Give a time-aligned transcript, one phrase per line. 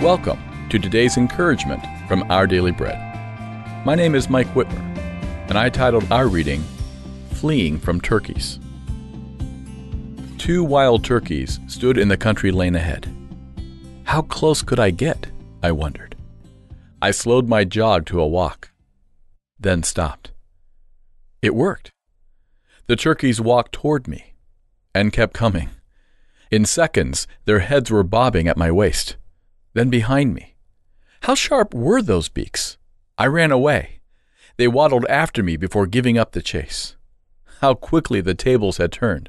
[0.00, 2.96] Welcome to today's encouragement from Our Daily Bread.
[3.84, 4.78] My name is Mike Whitmer,
[5.48, 6.62] and I titled our reading,
[7.32, 8.60] Fleeing from Turkeys.
[10.38, 13.12] Two wild turkeys stood in the country lane ahead.
[14.04, 15.26] How close could I get?
[15.64, 16.14] I wondered.
[17.02, 18.70] I slowed my jog to a walk,
[19.58, 20.30] then stopped.
[21.42, 21.90] It worked.
[22.86, 24.35] The turkeys walked toward me
[24.96, 25.70] and kept coming.
[26.50, 29.16] In seconds, their heads were bobbing at my waist
[29.76, 30.54] then behind me.
[31.20, 32.78] How sharp were those beaks?
[33.18, 34.00] I ran away.
[34.56, 36.96] They waddled after me before giving up the chase.
[37.60, 39.28] How quickly the tables had turned.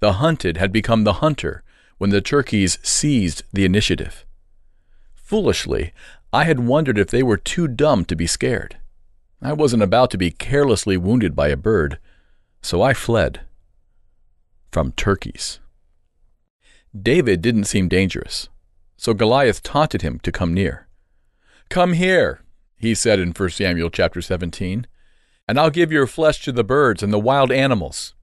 [0.00, 1.62] The hunted had become the hunter
[1.98, 4.24] when the turkeys seized the initiative.
[5.14, 5.92] Foolishly,
[6.32, 8.78] I had wondered if they were too dumb to be scared.
[9.42, 11.98] I wasn't about to be carelessly wounded by a bird,
[12.62, 13.42] so I fled.
[14.74, 15.60] From turkeys.
[17.00, 18.48] David didn't seem dangerous.
[18.96, 20.88] So Goliath taunted him to come near.
[21.68, 22.40] Come here,
[22.76, 24.88] he said in 1 Samuel chapter 17,
[25.46, 28.16] and I'll give your flesh to the birds and the wild animals.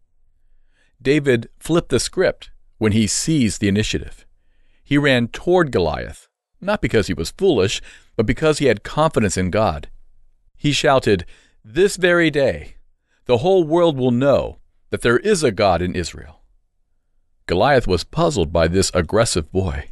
[1.01, 4.25] David flipped the script when he seized the initiative.
[4.83, 6.27] He ran toward Goliath,
[6.59, 7.81] not because he was foolish,
[8.17, 9.87] but because he had confidence in God.
[10.57, 11.25] He shouted,
[11.63, 12.75] This very day,
[13.23, 14.57] the whole world will know
[14.89, 16.39] that there is a God in Israel.
[17.47, 19.89] Goliath was puzzled by this aggressive boy.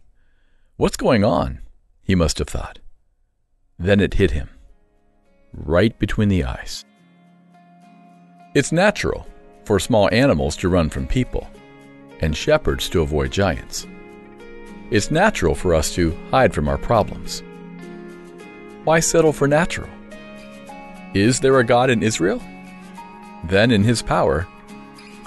[0.77, 1.59] What's going on?
[2.03, 2.79] He must have thought.
[3.77, 4.49] Then it hit him,
[5.53, 6.85] right between the eyes.
[8.55, 9.27] It's natural
[9.63, 11.47] for small animals to run from people,
[12.21, 13.87] and shepherds to avoid giants.
[14.91, 17.43] It's natural for us to hide from our problems.
[18.85, 19.89] Why settle for natural?
[21.13, 22.41] Is there a God in Israel?
[23.45, 24.47] Then, in his power,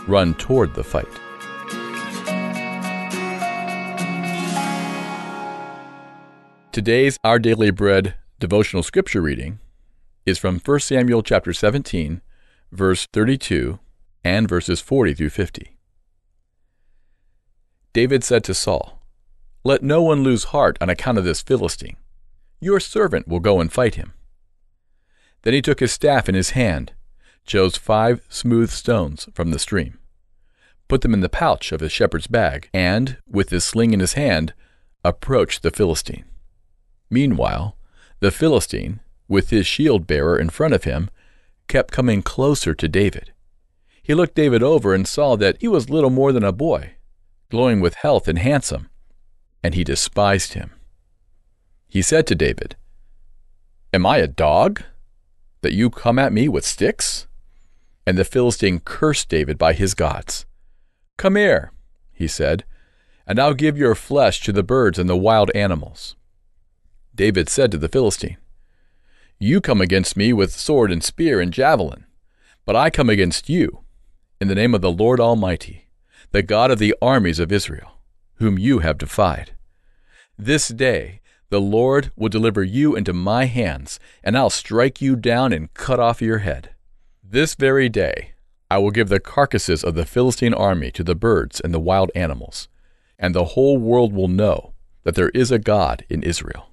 [0.09, 1.09] run toward the fight.
[6.73, 9.59] Today's Our Daily Bread devotional scripture reading
[10.25, 12.23] is from 1 Samuel chapter 17,
[12.73, 13.79] verse 32
[14.25, 15.77] and verses 40 through 50.
[17.93, 19.03] David said to Saul,
[19.63, 21.99] Let no one lose heart on account of this Philistine.
[22.59, 24.15] Your servant will go and fight him.
[25.43, 26.95] Then he took his staff in his hand,
[27.45, 29.99] chose five smooth stones from the stream,
[30.89, 34.15] put them in the pouch of his shepherd's bag, and, with his sling in his
[34.15, 34.55] hand,
[35.05, 36.25] approached the Philistine.
[37.13, 37.77] Meanwhile,
[38.21, 41.11] the Philistine, with his shield bearer in front of him,
[41.69, 43.35] kept coming closer to David.
[44.03, 46.95] He looked David over and saw that he was little more than a boy,
[47.51, 48.89] glowing with health and handsome,
[49.63, 50.71] and he despised him.
[51.87, 52.77] He said to David,
[53.93, 54.83] Am I a dog,
[55.61, 57.27] that you come at me with sticks?
[58.07, 60.47] And the Philistine cursed David by his gods.
[61.19, 61.73] Come here,
[62.11, 62.65] he said,
[63.27, 66.17] and I'll give your flesh to the birds and the wild animals.
[67.15, 68.39] David said to the Philistine,
[69.39, 72.07] You come against me with sword and spear and javelin,
[72.65, 73.81] but I come against you
[74.41, 75.89] in the name of the Lord Almighty,
[76.31, 77.99] the God of the armies of Israel,
[78.37, 79.53] whom you have defied.
[80.39, 81.21] This day
[81.51, 86.01] the Lord will deliver you into my hands, and I'll strike you down and cut
[86.01, 86.71] off your head.
[87.23, 88.33] This very day
[88.71, 92.11] I will give the carcasses of the Philistine army to the birds and the wild
[92.15, 92.69] animals,
[93.19, 94.73] and the whole world will know
[95.05, 96.72] that there is a God in Israel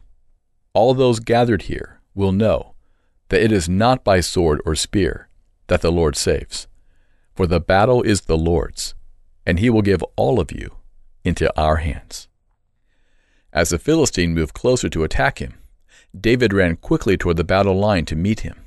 [0.74, 2.74] all those gathered here will know
[3.30, 5.30] that it is not by sword or spear
[5.68, 6.68] that the Lord saves.
[7.36, 8.96] For the battle is the Lord's,
[9.46, 10.76] and he will give all of you
[11.24, 12.28] into our hands.
[13.54, 15.56] As the Philistine moved closer to attack him,
[16.20, 18.58] David ran quickly toward the battle line to meet him.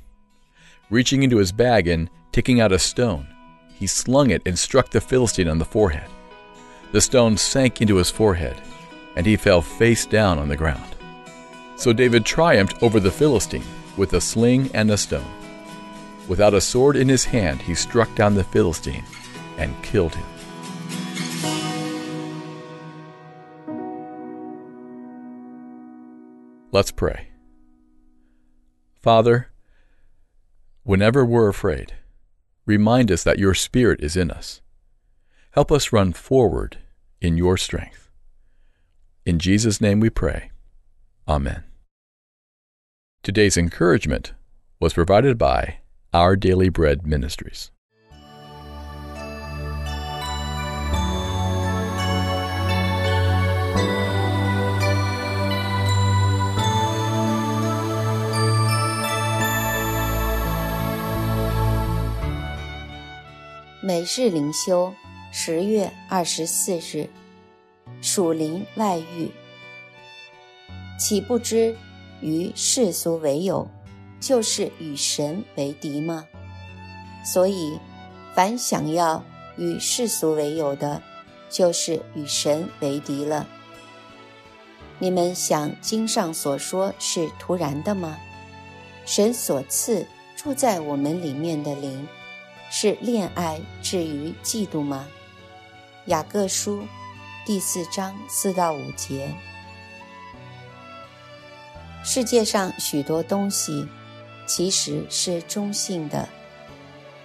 [0.89, 3.27] Reaching into his bag and taking out a stone,
[3.75, 6.09] he slung it and struck the Philistine on the forehead.
[6.91, 8.55] The stone sank into his forehead,
[9.15, 10.95] and he fell face down on the ground.
[11.83, 13.65] So David triumphed over the Philistine
[13.97, 15.29] with a sling and a stone.
[16.29, 19.03] Without a sword in his hand, he struck down the Philistine
[19.57, 20.25] and killed him.
[26.71, 27.27] Let's pray.
[29.01, 29.51] Father,
[30.83, 31.95] whenever we're afraid,
[32.65, 34.61] remind us that your Spirit is in us.
[35.51, 36.77] Help us run forward
[37.19, 38.09] in your strength.
[39.25, 40.51] In Jesus' name we pray.
[41.27, 41.65] Amen.
[43.22, 44.32] Today's encouragement
[44.80, 45.80] was provided by
[46.14, 47.68] Our Daily Bread Ministries.《
[63.82, 64.88] 每日灵修》
[65.30, 67.08] 十月二十四日，
[68.00, 69.30] 属灵外遇，
[70.98, 71.76] 岂不知
[72.23, 73.67] 与世俗为友，
[74.21, 76.25] 就是与神为敌吗？
[77.25, 77.77] 所以，
[78.33, 79.21] 凡想要
[79.57, 81.01] 与世俗为友的，
[81.49, 83.45] 就是与神为敌了。
[84.99, 88.17] 你们想经上所说是突然的吗？
[89.05, 92.07] 神所赐住在我们里面的灵，
[92.71, 95.05] 是恋爱至于嫉妒吗？
[96.05, 96.83] 雅各书
[97.45, 99.29] 第四章四到五节。
[102.03, 103.87] 世界上许多东西
[104.45, 106.27] 其实是中性的，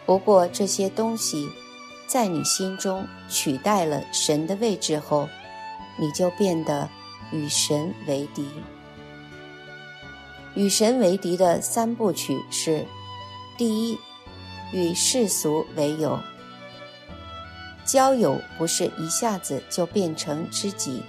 [0.06, 1.48] 不过这些东西
[2.06, 5.28] 在你心中取代了神的位置后，
[5.98, 6.88] 你就变得
[7.32, 8.48] 与神为敌。
[10.54, 12.86] 与神为敌的三部曲是：
[13.56, 13.98] 第一，
[14.72, 16.18] 与世俗为友。
[17.84, 21.02] 交友不是一下子就变成知己，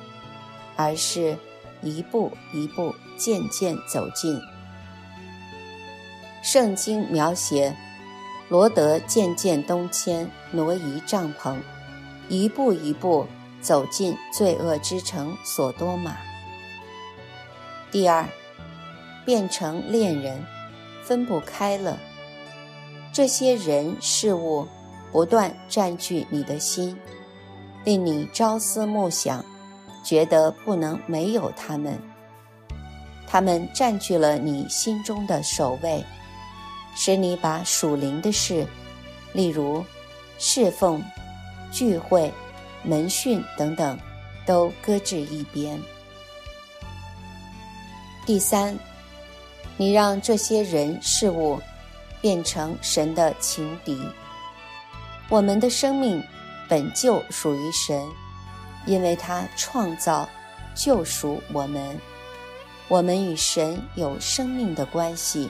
[0.75, 1.37] 而是
[1.81, 4.41] 一步一步渐渐走近。
[6.41, 7.75] 圣经描写
[8.49, 11.57] 罗德渐渐东迁，挪移帐篷，
[12.27, 13.27] 一步一步
[13.61, 16.15] 走进罪恶之城索多玛。
[17.91, 18.27] 第二，
[19.25, 20.43] 变成恋人，
[21.03, 21.97] 分不开了。
[23.11, 24.67] 这些人事物。
[25.11, 26.95] 不断占据你的心，
[27.83, 29.43] 令你朝思暮想，
[30.03, 31.97] 觉得不能没有他们。
[33.27, 36.03] 他们占据了你心中的首位，
[36.95, 38.65] 使你把属灵的事，
[39.33, 39.85] 例如
[40.37, 41.03] 侍奉、
[41.71, 42.31] 聚会、
[42.83, 43.97] 门训等等，
[44.45, 45.79] 都搁置一边。
[48.25, 48.77] 第三，
[49.77, 51.59] 你让这些人事物
[52.21, 54.01] 变成神的情敌。
[55.29, 56.23] 我们的生命
[56.67, 58.07] 本就属于神，
[58.89, 60.27] 因为他创造、
[60.73, 61.95] 救赎我们。
[62.87, 65.47] 我们与神有生命的关系。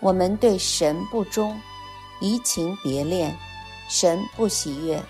[0.00, 1.60] 我们对神不忠，
[2.18, 3.36] 移情别恋，
[3.90, 5.02] 神不喜悦，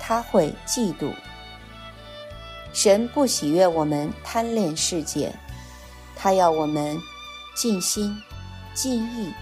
[0.00, 1.14] 他会嫉妒。
[2.72, 5.32] 神不喜悦我们贪恋世界，
[6.16, 6.98] 他要我们
[7.54, 8.20] 尽心、
[8.74, 9.32] 尽意、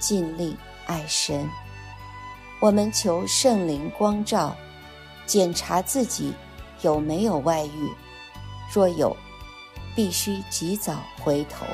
[0.00, 1.48] 尽力爱神。
[2.58, 4.56] 我们求圣灵光照，
[5.26, 6.32] 检查自己
[6.86, 7.90] 有没有外遇，
[8.72, 9.16] 若有，
[9.96, 11.66] 必须及早回头。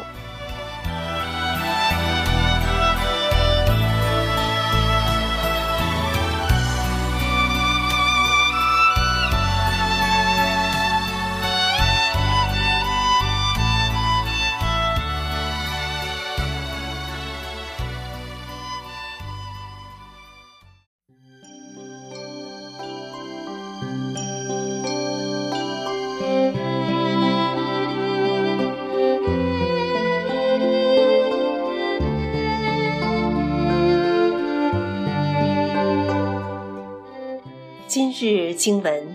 [38.25, 39.03] 是经文，《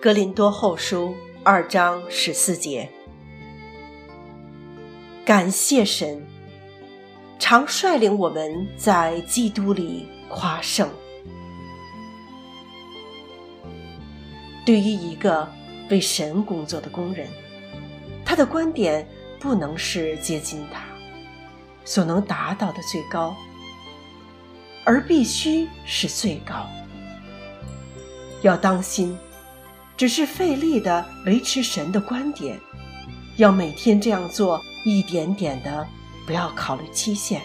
[0.00, 1.08] 格林多后书》
[1.42, 2.88] 二章十四节。
[5.24, 6.24] 感谢神，
[7.40, 10.88] 常率领我们在基督里夸胜。
[14.64, 15.48] 对于一个
[15.90, 17.26] 为神工作的工人，
[18.24, 19.04] 他的观点
[19.40, 20.84] 不能是接近他
[21.84, 23.34] 所能达到的最高，
[24.84, 26.64] 而必须是最高。
[28.42, 29.16] 要当心，
[29.96, 32.58] 只是费力的维持神的观点，
[33.36, 35.86] 要每天这样做，一点点的，
[36.26, 37.40] 不要考虑期限。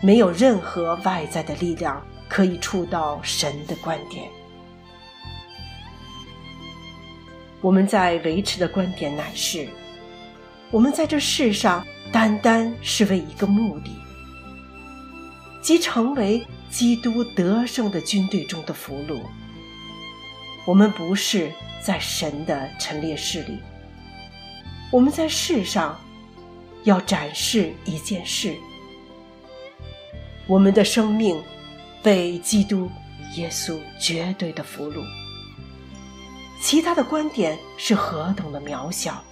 [0.00, 4.28] 没有任何外在的力量可以触到神的观点。
[7.60, 9.68] 我们在维持的观点乃是：
[10.70, 13.90] 我们在这世上单单是为一个目的，
[15.60, 19.20] 即成为基督得胜的军队中的俘虏。
[20.68, 23.58] 我们不是在神的陈列室里，
[24.92, 25.98] 我们在世上
[26.84, 28.54] 要展示一件事：
[30.46, 31.42] 我们的生命
[32.02, 32.86] 被基督
[33.36, 35.02] 耶稣绝对的俘虏。
[36.60, 39.24] 其他的观点是何等的渺小！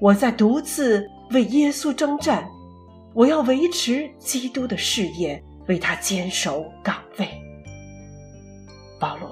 [0.00, 2.48] 我在独自为耶稣征战，
[3.12, 7.01] 我要维持基督的事业，为他坚守岗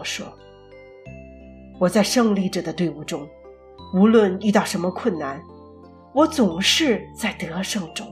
[0.01, 0.05] 我。
[0.05, 0.27] 说
[1.79, 3.29] ：“我在胜利者的队伍中，
[3.93, 5.39] 无论遇到什么困难，
[6.15, 8.11] 我总是在得胜中。”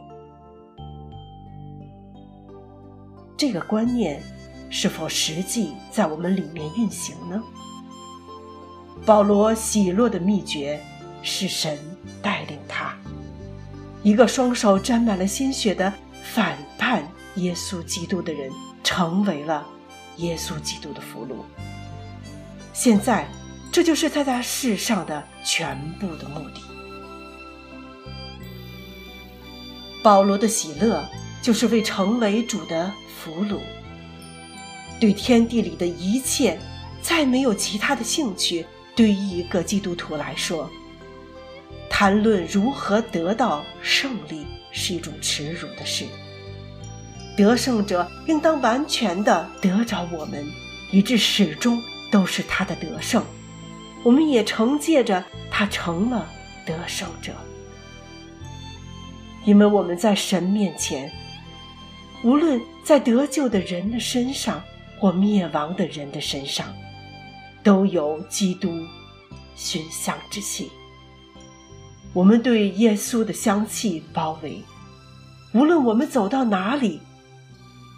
[3.38, 4.22] 这个观念
[4.68, 7.42] 是否实际在我们里面运行呢？
[9.06, 10.78] 保罗喜乐的秘诀
[11.22, 11.78] 是神
[12.20, 12.94] 带领他，
[14.02, 15.90] 一个双手沾满了鲜血的
[16.22, 17.02] 反叛
[17.36, 18.50] 耶稣基督的人，
[18.84, 19.66] 成为了
[20.16, 21.36] 耶稣基督的俘虏。
[22.80, 23.28] 现在，
[23.72, 26.62] 这就是在他世上的全部的目的。
[30.00, 31.04] 保罗的喜乐，
[31.42, 33.58] 就是为成为主的俘虏，
[35.00, 36.56] 对天地里的一切，
[37.02, 38.64] 再没有其他的兴趣。
[38.94, 40.70] 对于一个基督徒来说，
[41.90, 46.04] 谈论如何得到胜利是一种耻辱的事。
[47.36, 50.46] 得胜者应当完全的得着我们，
[50.92, 53.24] 以致始终都是他的得胜。
[54.02, 56.28] 我们也承借着他成了
[56.64, 57.32] 得胜者，
[59.44, 61.10] 因为我们在神面前，
[62.22, 64.62] 无论在得救的人的身上
[64.98, 66.66] 或灭亡的人的身上。
[67.60, 68.70] 都有基督
[69.54, 70.70] 熏香之气。
[72.14, 74.62] 我们对耶稣的香气包围，
[75.52, 77.00] 无论我们走到哪里，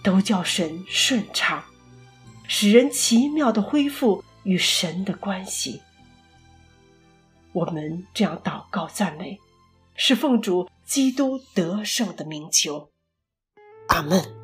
[0.02, 1.62] 都叫神顺畅，
[2.52, 5.80] 使人奇妙的恢复与神的关系。
[7.52, 9.38] 我们这样祷告赞美，
[9.94, 12.90] 是奉主基督得胜的名求。
[13.86, 14.39] 阿门。